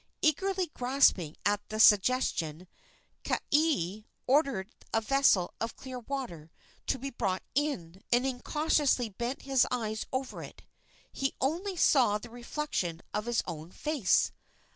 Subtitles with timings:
[0.23, 2.67] Eagerly grasping at the suggestion,
[3.23, 6.49] Kaea ordered a vessel of clear water
[6.87, 10.63] to be brought in, and incautiously bent his eyes over it.
[11.11, 11.77] He saw only
[12.19, 14.31] the reflection of his own face.